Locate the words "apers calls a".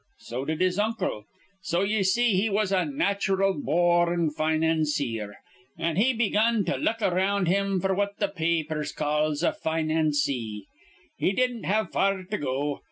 8.65-9.51